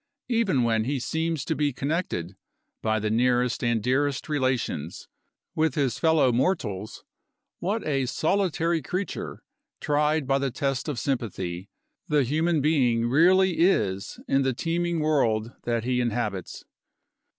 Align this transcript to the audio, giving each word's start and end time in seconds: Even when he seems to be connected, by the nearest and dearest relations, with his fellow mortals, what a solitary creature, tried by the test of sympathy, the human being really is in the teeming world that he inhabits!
Even 0.29 0.63
when 0.63 0.85
he 0.85 0.99
seems 0.99 1.45
to 1.45 1.55
be 1.55 1.71
connected, 1.71 2.35
by 2.81 2.99
the 2.99 3.11
nearest 3.11 3.63
and 3.63 3.83
dearest 3.83 4.27
relations, 4.27 5.07
with 5.53 5.75
his 5.75 5.99
fellow 5.99 6.31
mortals, 6.31 7.03
what 7.59 7.85
a 7.85 8.07
solitary 8.07 8.81
creature, 8.81 9.43
tried 9.79 10.25
by 10.25 10.39
the 10.39 10.49
test 10.49 10.89
of 10.89 10.97
sympathy, 10.97 11.69
the 12.07 12.23
human 12.23 12.61
being 12.61 13.05
really 13.07 13.59
is 13.59 14.19
in 14.27 14.41
the 14.41 14.53
teeming 14.55 15.01
world 15.01 15.51
that 15.65 15.83
he 15.83 16.01
inhabits! 16.01 16.63